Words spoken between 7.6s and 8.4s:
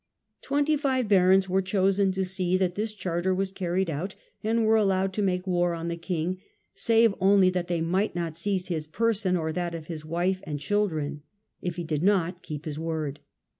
they might not